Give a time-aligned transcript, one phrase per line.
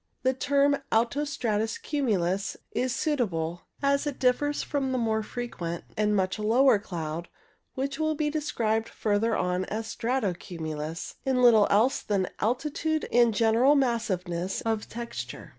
[0.23, 6.15] The term "alto strato cumulus" is suitable, as it differs from the more frequent and
[6.15, 7.27] much lower cloud,
[7.75, 13.35] which will be described further on as strato cumulus, in little else than altitude and
[13.35, 15.49] general massiveness of td^^re.